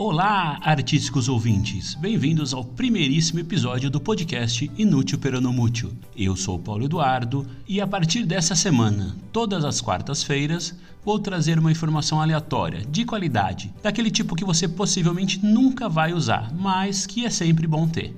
Olá, 0.00 0.60
artísticos 0.62 1.28
ouvintes! 1.28 1.94
Bem-vindos 1.96 2.54
ao 2.54 2.64
primeiríssimo 2.64 3.40
episódio 3.40 3.90
do 3.90 4.00
podcast 4.00 4.70
Inútil 4.78 5.18
Peronomútil. 5.18 5.90
Eu 6.16 6.36
sou 6.36 6.56
Paulo 6.56 6.84
Eduardo 6.84 7.44
e 7.66 7.80
a 7.80 7.86
partir 7.86 8.24
dessa 8.24 8.54
semana, 8.54 9.16
todas 9.32 9.64
as 9.64 9.80
quartas-feiras, 9.80 10.78
vou 11.04 11.18
trazer 11.18 11.58
uma 11.58 11.72
informação 11.72 12.22
aleatória, 12.22 12.86
de 12.88 13.04
qualidade, 13.04 13.74
daquele 13.82 14.08
tipo 14.08 14.36
que 14.36 14.44
você 14.44 14.68
possivelmente 14.68 15.44
nunca 15.44 15.88
vai 15.88 16.12
usar, 16.12 16.54
mas 16.54 17.04
que 17.04 17.26
é 17.26 17.30
sempre 17.30 17.66
bom 17.66 17.88
ter. 17.88 18.14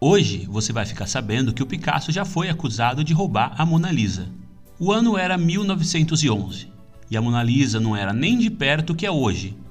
Hoje 0.00 0.46
você 0.48 0.72
vai 0.72 0.86
ficar 0.86 1.08
sabendo 1.08 1.52
que 1.52 1.64
o 1.64 1.66
Picasso 1.66 2.12
já 2.12 2.24
foi 2.24 2.48
acusado 2.48 3.02
de 3.02 3.12
roubar 3.12 3.56
a 3.58 3.66
Mona 3.66 3.90
Lisa. 3.90 4.28
O 4.78 4.92
ano 4.92 5.18
era 5.18 5.36
1911 5.36 6.68
e 7.10 7.16
a 7.16 7.20
Mona 7.20 7.42
Lisa 7.42 7.80
não 7.80 7.96
era 7.96 8.12
nem 8.12 8.38
de 8.38 8.48
perto 8.48 8.92
o 8.92 8.94
que 8.94 9.04
é 9.04 9.10
hoje 9.10 9.63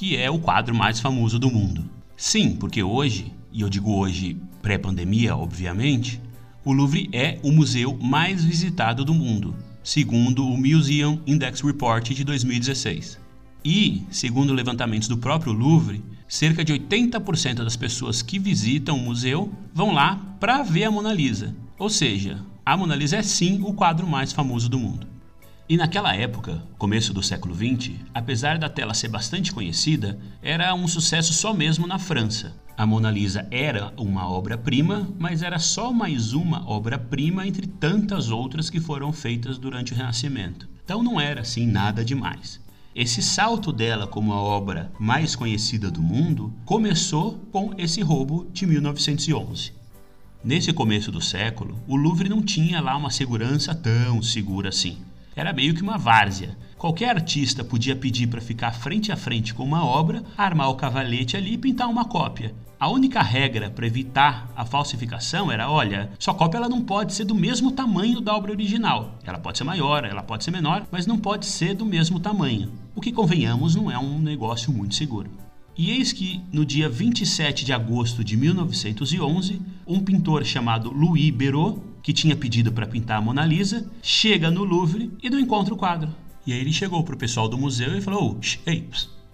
que 0.00 0.16
é 0.16 0.30
o 0.30 0.38
quadro 0.38 0.74
mais 0.74 0.98
famoso 0.98 1.38
do 1.38 1.50
mundo. 1.50 1.84
Sim, 2.16 2.56
porque 2.56 2.82
hoje, 2.82 3.30
e 3.52 3.60
eu 3.60 3.68
digo 3.68 3.92
hoje 3.92 4.34
pré-pandemia, 4.62 5.36
obviamente, 5.36 6.18
o 6.64 6.72
Louvre 6.72 7.10
é 7.12 7.38
o 7.42 7.52
museu 7.52 7.98
mais 8.00 8.42
visitado 8.42 9.04
do 9.04 9.12
mundo, 9.12 9.54
segundo 9.84 10.48
o 10.48 10.56
Museum 10.56 11.20
Index 11.26 11.60
Report 11.60 12.08
de 12.08 12.24
2016. 12.24 13.20
E, 13.62 14.02
segundo 14.10 14.54
levantamentos 14.54 15.06
do 15.06 15.18
próprio 15.18 15.52
Louvre, 15.52 16.02
cerca 16.26 16.64
de 16.64 16.72
80% 16.72 17.56
das 17.56 17.76
pessoas 17.76 18.22
que 18.22 18.38
visitam 18.38 18.96
o 18.96 19.02
museu 19.02 19.52
vão 19.74 19.92
lá 19.92 20.16
para 20.40 20.62
ver 20.62 20.84
a 20.84 20.90
Mona 20.90 21.12
Lisa. 21.12 21.54
Ou 21.78 21.90
seja, 21.90 22.42
a 22.64 22.74
Mona 22.74 22.96
Lisa 22.96 23.18
é 23.18 23.22
sim 23.22 23.60
o 23.62 23.74
quadro 23.74 24.06
mais 24.06 24.32
famoso 24.32 24.66
do 24.66 24.78
mundo. 24.78 25.09
E 25.70 25.76
naquela 25.76 26.12
época, 26.12 26.64
começo 26.76 27.14
do 27.14 27.22
século 27.22 27.54
XX, 27.54 27.92
apesar 28.12 28.58
da 28.58 28.68
tela 28.68 28.92
ser 28.92 29.06
bastante 29.06 29.52
conhecida, 29.52 30.18
era 30.42 30.74
um 30.74 30.88
sucesso 30.88 31.32
só 31.32 31.54
mesmo 31.54 31.86
na 31.86 31.96
França. 31.96 32.56
A 32.76 32.84
Mona 32.84 33.08
Lisa 33.08 33.46
era 33.52 33.94
uma 33.96 34.28
obra-prima, 34.28 35.08
mas 35.16 35.44
era 35.44 35.60
só 35.60 35.92
mais 35.92 36.32
uma 36.32 36.68
obra-prima 36.68 37.46
entre 37.46 37.68
tantas 37.68 38.30
outras 38.30 38.68
que 38.68 38.80
foram 38.80 39.12
feitas 39.12 39.58
durante 39.58 39.92
o 39.92 39.96
Renascimento. 39.96 40.68
Então 40.84 41.04
não 41.04 41.20
era 41.20 41.42
assim 41.42 41.68
nada 41.68 42.04
demais. 42.04 42.60
Esse 42.92 43.22
salto 43.22 43.72
dela 43.72 44.08
como 44.08 44.32
a 44.32 44.42
obra 44.42 44.90
mais 44.98 45.36
conhecida 45.36 45.88
do 45.88 46.02
mundo 46.02 46.52
começou 46.64 47.38
com 47.52 47.72
esse 47.78 48.00
roubo 48.00 48.50
de 48.52 48.66
1911. 48.66 49.72
Nesse 50.42 50.72
começo 50.72 51.12
do 51.12 51.20
século, 51.20 51.78
o 51.86 51.94
Louvre 51.94 52.28
não 52.28 52.42
tinha 52.42 52.80
lá 52.80 52.96
uma 52.96 53.10
segurança 53.10 53.72
tão 53.72 54.20
segura 54.20 54.70
assim. 54.70 54.98
Era 55.34 55.52
meio 55.52 55.74
que 55.74 55.82
uma 55.82 55.96
várzea. 55.96 56.56
Qualquer 56.76 57.10
artista 57.10 57.62
podia 57.62 57.94
pedir 57.94 58.26
para 58.26 58.40
ficar 58.40 58.72
frente 58.72 59.12
a 59.12 59.16
frente 59.16 59.54
com 59.54 59.62
uma 59.62 59.84
obra, 59.84 60.24
armar 60.36 60.70
o 60.70 60.74
cavalete 60.74 61.36
ali 61.36 61.54
e 61.54 61.58
pintar 61.58 61.88
uma 61.88 62.04
cópia. 62.04 62.54
A 62.80 62.88
única 62.88 63.20
regra 63.20 63.68
para 63.68 63.86
evitar 63.86 64.50
a 64.56 64.64
falsificação 64.64 65.52
era, 65.52 65.70
olha, 65.70 66.10
sua 66.18 66.32
cópia 66.32 66.56
ela 66.56 66.68
não 66.68 66.82
pode 66.82 67.12
ser 67.12 67.26
do 67.26 67.34
mesmo 67.34 67.72
tamanho 67.72 68.20
da 68.20 68.34
obra 68.34 68.52
original. 68.52 69.18
Ela 69.22 69.38
pode 69.38 69.58
ser 69.58 69.64
maior, 69.64 70.04
ela 70.04 70.22
pode 70.22 70.42
ser 70.42 70.50
menor, 70.50 70.86
mas 70.90 71.06
não 71.06 71.18
pode 71.18 71.44
ser 71.44 71.74
do 71.74 71.84
mesmo 71.84 72.18
tamanho. 72.18 72.72
O 72.94 73.00
que 73.02 73.12
convenhamos 73.12 73.74
não 73.74 73.90
é 73.90 73.98
um 73.98 74.18
negócio 74.18 74.72
muito 74.72 74.94
seguro. 74.94 75.30
E 75.76 75.90
eis 75.90 76.12
que, 76.12 76.42
no 76.52 76.64
dia 76.64 76.88
27 76.88 77.64
de 77.64 77.72
agosto 77.72 78.24
de 78.24 78.36
1911, 78.36 79.60
um 79.86 80.00
pintor 80.00 80.44
chamado 80.44 80.90
Louis 80.90 81.30
Béraud 81.30 81.80
que 82.02 82.12
tinha 82.12 82.36
pedido 82.36 82.72
para 82.72 82.86
pintar 82.86 83.18
a 83.18 83.20
Mona 83.20 83.44
Lisa, 83.44 83.90
chega 84.02 84.50
no 84.50 84.64
Louvre 84.64 85.12
e 85.22 85.28
não 85.28 85.38
encontra 85.38 85.74
o 85.74 85.76
quadro. 85.76 86.14
E 86.46 86.52
aí 86.52 86.60
ele 86.60 86.72
chegou 86.72 87.04
pro 87.04 87.16
pessoal 87.16 87.48
do 87.48 87.58
museu 87.58 87.96
e 87.96 88.00
falou: 88.00 88.38
oh, 88.38 88.70
Ei, 88.70 88.88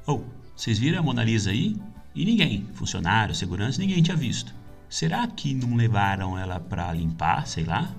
oh, 0.06 0.22
vocês 0.54 0.78
viram 0.78 0.98
a 0.98 1.02
Mona 1.02 1.24
Lisa 1.24 1.50
aí? 1.50 1.76
E 2.14 2.24
ninguém, 2.24 2.66
funcionário, 2.74 3.34
segurança, 3.34 3.80
ninguém 3.80 4.02
tinha 4.02 4.16
visto. 4.16 4.54
Será 4.88 5.26
que 5.26 5.52
não 5.52 5.76
levaram 5.76 6.38
ela 6.38 6.58
para 6.58 6.92
limpar, 6.92 7.46
sei 7.46 7.64
lá? 7.64 7.94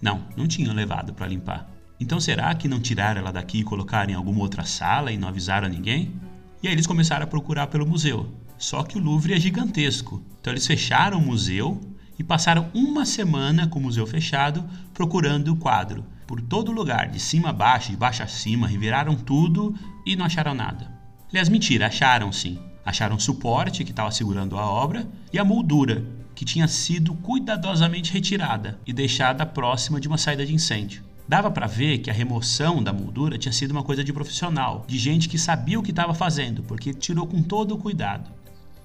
Não, 0.00 0.24
não 0.36 0.48
tinham 0.48 0.74
levado 0.74 1.12
para 1.12 1.26
limpar. 1.26 1.70
Então 2.00 2.18
será 2.18 2.54
que 2.54 2.66
não 2.66 2.80
tiraram 2.80 3.20
ela 3.20 3.30
daqui 3.30 3.58
e 3.58 3.64
colocaram 3.64 4.10
em 4.10 4.14
alguma 4.14 4.40
outra 4.40 4.64
sala 4.64 5.12
e 5.12 5.18
não 5.18 5.28
avisaram 5.28 5.68
ninguém? 5.68 6.14
E 6.62 6.66
aí 6.66 6.74
eles 6.74 6.86
começaram 6.86 7.24
a 7.24 7.28
procurar 7.28 7.66
pelo 7.66 7.86
museu. 7.86 8.34
Só 8.58 8.82
que 8.82 8.98
o 8.98 9.00
Louvre 9.00 9.34
é 9.34 9.40
gigantesco. 9.40 10.22
Então 10.40 10.52
eles 10.52 10.66
fecharam 10.66 11.18
o 11.18 11.24
museu 11.24 11.80
e 12.20 12.22
passaram 12.22 12.68
uma 12.74 13.06
semana 13.06 13.66
com 13.66 13.78
o 13.78 13.82
museu 13.82 14.06
fechado 14.06 14.62
procurando 14.92 15.54
o 15.54 15.56
quadro. 15.56 16.04
Por 16.26 16.38
todo 16.38 16.70
lugar, 16.70 17.08
de 17.08 17.18
cima 17.18 17.48
a 17.48 17.52
baixo, 17.52 17.92
de 17.92 17.96
baixo 17.96 18.22
a 18.22 18.26
cima, 18.26 18.68
reviraram 18.68 19.14
tudo 19.16 19.74
e 20.04 20.14
não 20.14 20.26
acharam 20.26 20.52
nada. 20.52 20.92
Aliás, 21.30 21.48
mentira, 21.48 21.86
acharam 21.86 22.30
sim. 22.30 22.58
Acharam 22.84 23.16
o 23.16 23.20
suporte 23.20 23.84
que 23.84 23.90
estava 23.90 24.10
segurando 24.10 24.58
a 24.58 24.66
obra 24.66 25.08
e 25.32 25.38
a 25.38 25.44
moldura, 25.44 26.04
que 26.34 26.44
tinha 26.44 26.68
sido 26.68 27.14
cuidadosamente 27.14 28.12
retirada 28.12 28.78
e 28.86 28.92
deixada 28.92 29.46
próxima 29.46 29.98
de 29.98 30.06
uma 30.06 30.18
saída 30.18 30.44
de 30.44 30.52
incêndio. 30.52 31.02
Dava 31.26 31.50
para 31.50 31.66
ver 31.66 32.00
que 32.00 32.10
a 32.10 32.14
remoção 32.14 32.82
da 32.82 32.92
moldura 32.92 33.38
tinha 33.38 33.52
sido 33.52 33.70
uma 33.70 33.82
coisa 33.82 34.04
de 34.04 34.12
profissional, 34.12 34.84
de 34.86 34.98
gente 34.98 35.26
que 35.26 35.38
sabia 35.38 35.80
o 35.80 35.82
que 35.82 35.90
estava 35.90 36.12
fazendo, 36.12 36.62
porque 36.64 36.92
tirou 36.92 37.26
com 37.26 37.42
todo 37.42 37.74
o 37.74 37.78
cuidado. 37.78 38.30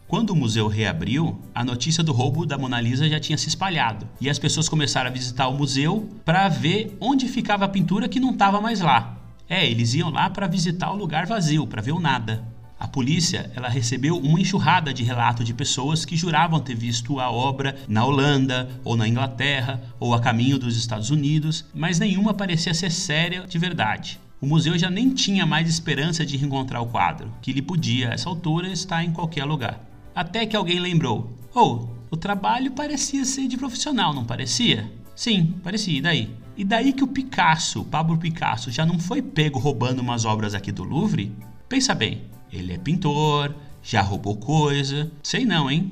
Quando 0.07 0.29
o 0.29 0.35
museu 0.35 0.67
reabriu, 0.67 1.41
a 1.53 1.65
notícia 1.65 2.03
do 2.03 2.13
roubo 2.13 2.45
da 2.45 2.59
Mona 2.59 2.79
Lisa 2.79 3.09
já 3.09 3.19
tinha 3.19 3.39
se 3.39 3.49
espalhado 3.49 4.07
e 4.21 4.29
as 4.29 4.37
pessoas 4.37 4.69
começaram 4.69 5.09
a 5.09 5.13
visitar 5.13 5.47
o 5.47 5.57
museu 5.57 6.07
para 6.23 6.47
ver 6.47 6.95
onde 7.01 7.27
ficava 7.27 7.65
a 7.65 7.67
pintura 7.67 8.07
que 8.07 8.19
não 8.19 8.29
estava 8.29 8.61
mais 8.61 8.81
lá. 8.81 9.17
É, 9.49 9.65
eles 9.67 9.95
iam 9.95 10.11
lá 10.11 10.29
para 10.29 10.45
visitar 10.45 10.91
o 10.91 10.95
lugar 10.95 11.25
vazio, 11.25 11.65
para 11.65 11.81
ver 11.81 11.91
o 11.91 11.99
nada. 11.99 12.45
A 12.79 12.87
polícia 12.87 13.51
ela 13.55 13.67
recebeu 13.67 14.15
uma 14.15 14.39
enxurrada 14.39 14.93
de 14.93 15.03
relatos 15.03 15.43
de 15.43 15.55
pessoas 15.55 16.05
que 16.05 16.15
juravam 16.15 16.59
ter 16.59 16.75
visto 16.75 17.19
a 17.19 17.31
obra 17.31 17.75
na 17.87 18.05
Holanda 18.05 18.69
ou 18.83 18.95
na 18.95 19.07
Inglaterra 19.07 19.81
ou 19.99 20.13
a 20.13 20.19
caminho 20.19 20.59
dos 20.59 20.77
Estados 20.77 21.09
Unidos, 21.09 21.65
mas 21.73 21.97
nenhuma 21.97 22.31
parecia 22.31 22.75
ser 22.75 22.91
séria 22.91 23.45
de 23.47 23.57
verdade. 23.57 24.19
O 24.39 24.45
museu 24.45 24.77
já 24.77 24.91
nem 24.91 25.09
tinha 25.09 25.47
mais 25.47 25.67
esperança 25.67 26.23
de 26.23 26.37
reencontrar 26.37 26.83
o 26.83 26.87
quadro, 26.87 27.33
que 27.41 27.49
ele 27.49 27.61
podia, 27.63 28.11
a 28.11 28.13
essa 28.13 28.29
altura, 28.29 28.67
estar 28.67 29.03
em 29.03 29.11
qualquer 29.11 29.45
lugar. 29.45 29.94
Até 30.15 30.45
que 30.45 30.55
alguém 30.55 30.79
lembrou: 30.79 31.29
Oh, 31.53 31.87
o 32.09 32.15
trabalho 32.15 32.71
parecia 32.71 33.25
ser 33.25 33.47
de 33.49 33.57
profissional, 33.57 34.13
não 34.13 34.23
parecia? 34.23 34.89
Sim, 35.13 35.53
parecia, 35.61 35.97
e 35.97 36.01
daí? 36.01 36.29
E 36.55 36.63
daí 36.63 36.93
que 36.93 37.03
o 37.03 37.07
Picasso, 37.07 37.83
Pablo 37.83 38.17
Picasso, 38.17 38.71
já 38.71 38.85
não 38.85 38.97
foi 38.97 39.21
pego 39.21 39.59
roubando 39.59 39.99
umas 39.99 40.23
obras 40.23 40.55
aqui 40.55 40.71
do 40.71 40.85
Louvre? 40.85 41.35
Pensa 41.67 41.93
bem, 41.93 42.23
ele 42.51 42.71
é 42.71 42.77
pintor, 42.77 43.53
já 43.83 44.01
roubou 44.01 44.37
coisa, 44.37 45.11
sei 45.21 45.45
não, 45.45 45.69
hein? 45.69 45.91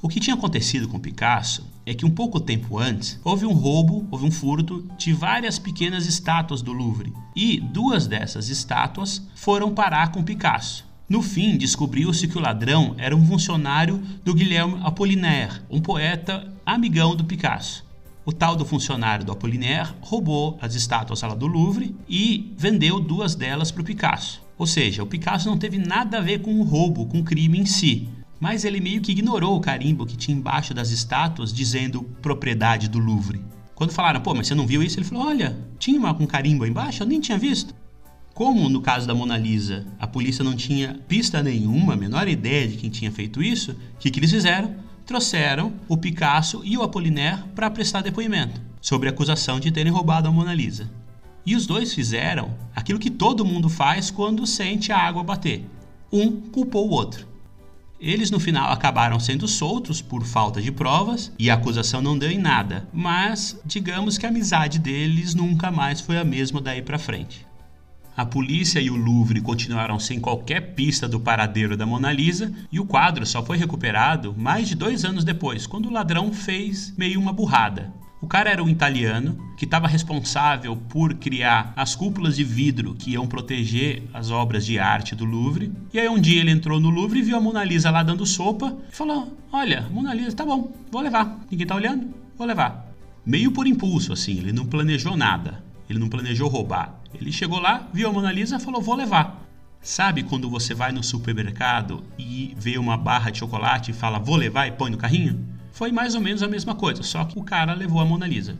O 0.00 0.08
que 0.08 0.20
tinha 0.20 0.34
acontecido 0.34 0.86
com 0.86 1.00
Picasso 1.00 1.66
é 1.84 1.92
que 1.92 2.06
um 2.06 2.10
pouco 2.10 2.38
tempo 2.38 2.78
antes 2.78 3.18
houve 3.24 3.44
um 3.44 3.52
roubo, 3.52 4.06
houve 4.12 4.24
um 4.24 4.30
furto 4.30 4.88
de 4.96 5.12
várias 5.12 5.58
pequenas 5.58 6.06
estátuas 6.06 6.62
do 6.62 6.72
Louvre 6.72 7.12
e 7.34 7.58
duas 7.60 8.06
dessas 8.06 8.48
estátuas 8.48 9.26
foram 9.34 9.74
parar 9.74 10.12
com 10.12 10.22
Picasso. 10.22 10.87
No 11.08 11.22
fim, 11.22 11.56
descobriu-se 11.56 12.28
que 12.28 12.36
o 12.36 12.40
ladrão 12.40 12.94
era 12.98 13.16
um 13.16 13.26
funcionário 13.26 14.02
do 14.22 14.34
Guilherme 14.34 14.78
Apollinaire, 14.82 15.62
um 15.70 15.80
poeta 15.80 16.52
amigão 16.66 17.16
do 17.16 17.24
Picasso. 17.24 17.82
O 18.26 18.32
tal 18.32 18.54
do 18.54 18.66
funcionário 18.66 19.24
do 19.24 19.32
Apollinaire 19.32 19.88
roubou 20.02 20.58
as 20.60 20.74
estátuas 20.74 21.22
lá 21.22 21.34
do 21.34 21.46
Louvre 21.46 21.96
e 22.06 22.52
vendeu 22.58 23.00
duas 23.00 23.34
delas 23.34 23.70
para 23.70 23.80
o 23.80 23.84
Picasso. 23.86 24.42
Ou 24.58 24.66
seja, 24.66 25.02
o 25.02 25.06
Picasso 25.06 25.48
não 25.48 25.56
teve 25.56 25.78
nada 25.78 26.18
a 26.18 26.20
ver 26.20 26.42
com 26.42 26.60
o 26.60 26.62
roubo, 26.62 27.06
com 27.06 27.20
o 27.20 27.24
crime 27.24 27.58
em 27.58 27.64
si. 27.64 28.06
Mas 28.38 28.66
ele 28.66 28.78
meio 28.78 29.00
que 29.00 29.12
ignorou 29.12 29.56
o 29.56 29.60
carimbo 29.60 30.04
que 30.04 30.16
tinha 30.16 30.36
embaixo 30.36 30.74
das 30.74 30.90
estátuas 30.90 31.54
dizendo 31.54 32.02
propriedade 32.20 32.86
do 32.86 32.98
Louvre. 32.98 33.42
Quando 33.74 33.92
falaram, 33.92 34.20
pô, 34.20 34.34
mas 34.34 34.46
você 34.46 34.54
não 34.54 34.66
viu 34.66 34.82
isso? 34.82 34.98
Ele 34.98 35.06
falou, 35.06 35.26
olha, 35.26 35.56
tinha 35.78 36.12
com 36.12 36.26
carimbo 36.26 36.66
embaixo, 36.66 37.02
eu 37.02 37.06
nem 37.06 37.20
tinha 37.20 37.38
visto. 37.38 37.74
Como 38.38 38.68
no 38.68 38.80
caso 38.80 39.04
da 39.04 39.16
Mona 39.16 39.36
Lisa, 39.36 39.84
a 39.98 40.06
polícia 40.06 40.44
não 40.44 40.54
tinha 40.54 41.00
pista 41.08 41.42
nenhuma, 41.42 41.94
a 41.94 41.96
menor 41.96 42.28
ideia 42.28 42.68
de 42.68 42.76
quem 42.76 42.88
tinha 42.88 43.10
feito 43.10 43.42
isso, 43.42 43.72
o 43.72 43.98
que, 43.98 44.12
que 44.12 44.20
eles 44.20 44.30
fizeram? 44.30 44.76
Trouxeram 45.04 45.72
o 45.88 45.96
Picasso 45.96 46.62
e 46.64 46.78
o 46.78 46.84
Apollinaire 46.84 47.42
para 47.52 47.68
prestar 47.68 48.00
depoimento 48.00 48.60
sobre 48.80 49.08
a 49.08 49.10
acusação 49.10 49.58
de 49.58 49.72
terem 49.72 49.90
roubado 49.90 50.28
a 50.28 50.30
Mona 50.30 50.54
Lisa. 50.54 50.88
E 51.44 51.56
os 51.56 51.66
dois 51.66 51.92
fizeram 51.92 52.54
aquilo 52.76 53.00
que 53.00 53.10
todo 53.10 53.44
mundo 53.44 53.68
faz 53.68 54.08
quando 54.08 54.46
sente 54.46 54.92
a 54.92 54.98
água 54.98 55.24
bater. 55.24 55.68
Um 56.12 56.30
culpou 56.30 56.86
o 56.86 56.92
outro. 56.92 57.26
Eles 57.98 58.30
no 58.30 58.38
final 58.38 58.70
acabaram 58.70 59.18
sendo 59.18 59.48
soltos 59.48 60.00
por 60.00 60.24
falta 60.24 60.62
de 60.62 60.70
provas 60.70 61.32
e 61.40 61.50
a 61.50 61.54
acusação 61.54 62.00
não 62.00 62.16
deu 62.16 62.30
em 62.30 62.38
nada, 62.38 62.88
mas 62.92 63.60
digamos 63.64 64.16
que 64.16 64.26
a 64.26 64.28
amizade 64.28 64.78
deles 64.78 65.34
nunca 65.34 65.72
mais 65.72 66.00
foi 66.00 66.16
a 66.18 66.24
mesma 66.24 66.60
daí 66.60 66.80
para 66.80 67.00
frente. 67.00 67.47
A 68.18 68.26
polícia 68.26 68.80
e 68.80 68.90
o 68.90 68.96
Louvre 68.96 69.40
continuaram 69.40 69.96
sem 70.00 70.18
qualquer 70.18 70.74
pista 70.74 71.06
do 71.06 71.20
paradeiro 71.20 71.76
da 71.76 71.86
Mona 71.86 72.12
Lisa 72.12 72.52
e 72.72 72.80
o 72.80 72.84
quadro 72.84 73.24
só 73.24 73.44
foi 73.44 73.56
recuperado 73.56 74.34
mais 74.36 74.66
de 74.66 74.74
dois 74.74 75.04
anos 75.04 75.22
depois, 75.22 75.68
quando 75.68 75.86
o 75.86 75.92
ladrão 75.92 76.32
fez 76.32 76.92
meio 76.98 77.20
uma 77.20 77.32
burrada. 77.32 77.92
O 78.20 78.26
cara 78.26 78.50
era 78.50 78.60
um 78.60 78.68
italiano 78.68 79.38
que 79.56 79.64
estava 79.64 79.86
responsável 79.86 80.74
por 80.88 81.14
criar 81.14 81.72
as 81.76 81.94
cúpulas 81.94 82.34
de 82.34 82.42
vidro 82.42 82.96
que 82.96 83.12
iam 83.12 83.24
proteger 83.24 84.02
as 84.12 84.32
obras 84.32 84.66
de 84.66 84.80
arte 84.80 85.14
do 85.14 85.24
Louvre. 85.24 85.70
E 85.94 86.00
aí 86.00 86.08
um 86.08 86.20
dia 86.20 86.40
ele 86.40 86.50
entrou 86.50 86.80
no 86.80 86.90
Louvre 86.90 87.20
e 87.20 87.22
viu 87.22 87.36
a 87.36 87.40
Mona 87.40 87.62
Lisa 87.62 87.88
lá 87.88 88.02
dando 88.02 88.26
sopa 88.26 88.76
e 88.90 88.96
falou: 88.96 89.32
Olha, 89.52 89.86
Mona 89.92 90.12
Lisa, 90.12 90.34
tá 90.34 90.44
bom, 90.44 90.72
vou 90.90 91.02
levar. 91.02 91.38
Ninguém 91.48 91.68
tá 91.68 91.76
olhando? 91.76 92.12
Vou 92.36 92.48
levar. 92.48 92.92
Meio 93.24 93.52
por 93.52 93.68
impulso, 93.68 94.12
assim, 94.12 94.38
ele 94.38 94.52
não 94.52 94.66
planejou 94.66 95.16
nada. 95.16 95.62
Ele 95.88 96.00
não 96.00 96.08
planejou 96.08 96.48
roubar. 96.48 96.97
Ele 97.14 97.32
chegou 97.32 97.58
lá, 97.58 97.88
viu 97.92 98.08
a 98.08 98.12
Mona 98.12 98.32
Lisa 98.32 98.56
e 98.56 98.60
falou: 98.60 98.82
Vou 98.82 98.94
levar. 98.94 99.46
Sabe 99.80 100.22
quando 100.22 100.50
você 100.50 100.74
vai 100.74 100.92
no 100.92 101.02
supermercado 101.02 102.04
e 102.18 102.54
vê 102.58 102.76
uma 102.78 102.96
barra 102.96 103.30
de 103.30 103.38
chocolate 103.38 103.90
e 103.90 103.94
fala: 103.94 104.18
Vou 104.18 104.36
levar 104.36 104.66
e 104.66 104.72
põe 104.72 104.90
no 104.90 104.98
carrinho? 104.98 105.46
Foi 105.72 105.92
mais 105.92 106.14
ou 106.14 106.20
menos 106.20 106.42
a 106.42 106.48
mesma 106.48 106.74
coisa, 106.74 107.02
só 107.02 107.24
que 107.24 107.38
o 107.38 107.44
cara 107.44 107.72
levou 107.72 108.00
a 108.00 108.04
Mona 108.04 108.26
Lisa. 108.26 108.56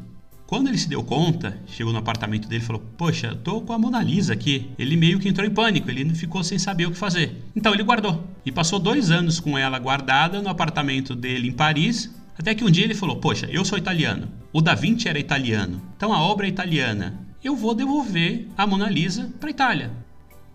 Quando 0.46 0.68
ele 0.68 0.78
se 0.78 0.88
deu 0.88 1.04
conta, 1.04 1.60
chegou 1.66 1.92
no 1.92 1.98
apartamento 1.98 2.48
dele 2.48 2.62
e 2.62 2.66
falou: 2.66 2.82
Poxa, 2.96 3.34
tô 3.34 3.60
com 3.60 3.74
a 3.74 3.78
Mona 3.78 4.02
Lisa 4.02 4.32
aqui. 4.32 4.70
Ele 4.78 4.96
meio 4.96 5.18
que 5.18 5.28
entrou 5.28 5.46
em 5.46 5.50
pânico, 5.50 5.90
ele 5.90 6.08
ficou 6.14 6.42
sem 6.42 6.58
saber 6.58 6.86
o 6.86 6.90
que 6.90 6.96
fazer. 6.96 7.44
Então 7.54 7.74
ele 7.74 7.82
guardou. 7.82 8.24
E 8.46 8.50
passou 8.50 8.78
dois 8.78 9.10
anos 9.10 9.40
com 9.40 9.58
ela 9.58 9.78
guardada 9.78 10.40
no 10.40 10.48
apartamento 10.48 11.14
dele 11.14 11.48
em 11.48 11.52
Paris. 11.52 12.10
Até 12.38 12.54
que 12.54 12.64
um 12.64 12.70
dia 12.70 12.84
ele 12.84 12.94
falou: 12.94 13.16
Poxa, 13.16 13.46
eu 13.50 13.62
sou 13.62 13.76
italiano. 13.76 14.28
O 14.50 14.62
Da 14.62 14.74
Vinci 14.74 15.06
era 15.06 15.18
italiano. 15.18 15.82
Então 15.96 16.14
a 16.14 16.22
obra 16.22 16.46
é 16.46 16.48
italiana. 16.48 17.27
Eu 17.42 17.54
vou 17.54 17.72
devolver 17.72 18.48
a 18.56 18.66
Mona 18.66 18.90
Lisa 18.90 19.30
para 19.38 19.50
Itália. 19.50 19.92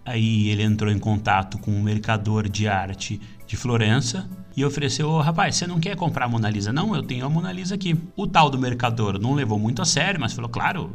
Aí 0.06 0.50
ele 0.50 0.64
entrou 0.64 0.92
em 0.92 1.00
contato 1.00 1.58
com 1.58 1.72
um 1.72 1.82
mercador 1.82 2.50
de 2.50 2.68
arte 2.68 3.22
de 3.48 3.56
Florença 3.56 4.30
e 4.56 4.66
ofereceu: 4.66 5.10
oh, 5.10 5.22
rapaz, 5.22 5.56
você 5.56 5.66
não 5.66 5.80
quer 5.80 5.96
comprar 5.96 6.26
a 6.26 6.28
Mona 6.28 6.50
Lisa? 6.50 6.74
Não, 6.74 6.94
eu 6.94 7.02
tenho 7.02 7.26
a 7.26 7.30
Mona 7.30 7.54
Lisa 7.54 7.76
aqui. 7.76 7.98
O 8.18 8.28
tal 8.28 8.50
do 8.50 8.60
mercador 8.60 9.18
não 9.18 9.34
levou 9.34 9.58
muito 9.58 9.82
a 9.82 9.86
sério, 9.86 10.20
mas 10.20 10.34
falou: 10.34 10.50
claro, 10.50 10.94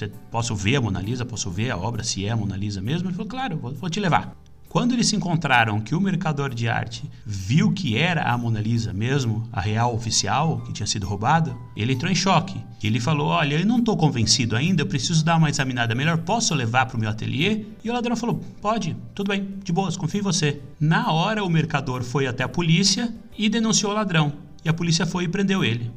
é, 0.00 0.08
posso 0.28 0.56
ver 0.56 0.76
a 0.76 0.80
Mona 0.80 1.00
Lisa, 1.00 1.24
posso 1.24 1.50
ver 1.52 1.70
a 1.70 1.76
obra, 1.76 2.02
se 2.02 2.26
é 2.26 2.30
a 2.30 2.36
Mona 2.36 2.56
Lisa 2.56 2.80
mesmo? 2.80 3.08
Ele 3.08 3.14
falou: 3.14 3.30
claro, 3.30 3.58
vou 3.58 3.88
te 3.88 4.00
levar. 4.00 4.36
Quando 4.68 4.92
eles 4.92 5.08
se 5.08 5.16
encontraram 5.16 5.80
que 5.80 5.94
o 5.94 6.00
mercador 6.00 6.54
de 6.54 6.68
arte 6.68 7.10
viu 7.24 7.72
que 7.72 7.96
era 7.96 8.22
a 8.24 8.36
Mona 8.36 8.60
Lisa 8.60 8.92
mesmo, 8.92 9.48
a 9.50 9.62
real 9.62 9.94
oficial 9.94 10.60
que 10.60 10.74
tinha 10.74 10.86
sido 10.86 11.06
roubada, 11.06 11.56
ele 11.74 11.94
entrou 11.94 12.12
em 12.12 12.14
choque. 12.14 12.60
Ele 12.82 13.00
falou: 13.00 13.28
Olha, 13.28 13.58
eu 13.58 13.64
não 13.64 13.78
estou 13.78 13.96
convencido 13.96 14.54
ainda, 14.54 14.82
eu 14.82 14.86
preciso 14.86 15.24
dar 15.24 15.38
uma 15.38 15.48
examinada 15.48 15.94
melhor, 15.94 16.18
posso 16.18 16.54
levar 16.54 16.84
para 16.84 16.98
o 16.98 17.00
meu 17.00 17.08
ateliê? 17.08 17.64
E 17.82 17.88
o 17.88 17.94
ladrão 17.94 18.14
falou: 18.14 18.42
Pode, 18.60 18.94
tudo 19.14 19.28
bem, 19.28 19.54
de 19.64 19.72
boas, 19.72 19.96
confio 19.96 20.20
em 20.20 20.22
você. 20.22 20.60
Na 20.78 21.12
hora, 21.12 21.42
o 21.42 21.48
mercador 21.48 22.02
foi 22.02 22.26
até 22.26 22.44
a 22.44 22.48
polícia 22.48 23.12
e 23.38 23.48
denunciou 23.48 23.92
o 23.92 23.94
ladrão. 23.94 24.34
E 24.62 24.68
a 24.68 24.74
polícia 24.74 25.06
foi 25.06 25.24
e 25.24 25.28
prendeu 25.28 25.64
ele. 25.64 25.90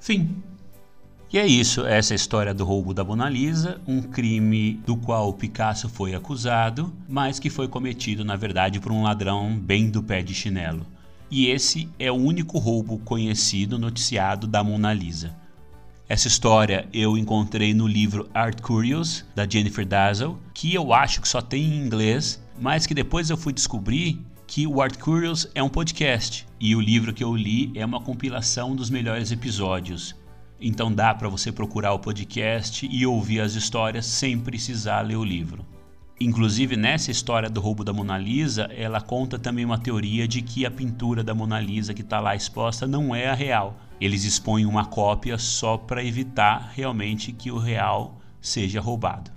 Fim. 0.00 0.42
E 1.32 1.38
é 1.38 1.46
isso, 1.46 1.86
essa 1.86 2.12
é 2.12 2.14
história 2.14 2.52
do 2.52 2.62
roubo 2.62 2.92
da 2.92 3.02
Mona 3.02 3.26
Lisa, 3.26 3.80
um 3.86 4.02
crime 4.02 4.74
do 4.84 4.98
qual 4.98 5.32
Picasso 5.32 5.88
foi 5.88 6.14
acusado, 6.14 6.92
mas 7.08 7.38
que 7.38 7.48
foi 7.48 7.66
cometido, 7.66 8.22
na 8.22 8.36
verdade, 8.36 8.78
por 8.78 8.92
um 8.92 9.02
ladrão 9.02 9.58
bem 9.58 9.88
do 9.88 10.02
pé 10.02 10.20
de 10.20 10.34
chinelo. 10.34 10.84
E 11.30 11.46
esse 11.46 11.88
é 11.98 12.12
o 12.12 12.16
único 12.16 12.58
roubo 12.58 12.98
conhecido 12.98 13.78
noticiado 13.78 14.46
da 14.46 14.62
Mona 14.62 14.92
Lisa. 14.92 15.34
Essa 16.06 16.28
história 16.28 16.86
eu 16.92 17.16
encontrei 17.16 17.72
no 17.72 17.86
livro 17.86 18.28
Art 18.34 18.60
Curious, 18.60 19.24
da 19.34 19.48
Jennifer 19.48 19.86
Dazzle, 19.86 20.38
que 20.52 20.74
eu 20.74 20.92
acho 20.92 21.22
que 21.22 21.28
só 21.28 21.40
tem 21.40 21.64
em 21.64 21.82
inglês, 21.82 22.44
mas 22.60 22.86
que 22.86 22.92
depois 22.92 23.30
eu 23.30 23.38
fui 23.38 23.54
descobrir 23.54 24.20
que 24.46 24.66
o 24.66 24.82
Art 24.82 24.98
Curious 24.98 25.48
é 25.54 25.62
um 25.62 25.70
podcast 25.70 26.46
e 26.60 26.76
o 26.76 26.80
livro 26.80 27.14
que 27.14 27.24
eu 27.24 27.34
li 27.34 27.72
é 27.74 27.86
uma 27.86 28.02
compilação 28.02 28.76
dos 28.76 28.90
melhores 28.90 29.32
episódios. 29.32 30.14
Então 30.64 30.92
dá 30.92 31.12
para 31.12 31.28
você 31.28 31.50
procurar 31.50 31.92
o 31.92 31.98
podcast 31.98 32.88
e 32.88 33.04
ouvir 33.04 33.40
as 33.40 33.54
histórias 33.54 34.06
sem 34.06 34.38
precisar 34.38 35.00
ler 35.00 35.16
o 35.16 35.24
livro. 35.24 35.66
Inclusive, 36.20 36.76
nessa 36.76 37.10
história 37.10 37.50
do 37.50 37.60
roubo 37.60 37.82
da 37.82 37.92
Mona 37.92 38.16
Lisa, 38.16 38.70
ela 38.72 39.00
conta 39.00 39.40
também 39.40 39.64
uma 39.64 39.76
teoria 39.76 40.28
de 40.28 40.40
que 40.40 40.64
a 40.64 40.70
pintura 40.70 41.24
da 41.24 41.34
Mona 41.34 41.58
Lisa 41.58 41.92
que 41.92 42.02
está 42.02 42.20
lá 42.20 42.36
exposta 42.36 42.86
não 42.86 43.12
é 43.12 43.26
a 43.26 43.34
real. 43.34 43.76
Eles 44.00 44.22
expõem 44.22 44.64
uma 44.64 44.84
cópia 44.84 45.36
só 45.36 45.76
para 45.76 46.04
evitar 46.04 46.70
realmente 46.72 47.32
que 47.32 47.50
o 47.50 47.58
real 47.58 48.20
seja 48.40 48.80
roubado. 48.80 49.32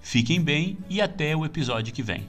Fiquem 0.00 0.40
bem 0.40 0.78
e 0.88 1.00
até 1.00 1.34
o 1.34 1.44
episódio 1.44 1.92
que 1.92 2.00
vem. 2.00 2.28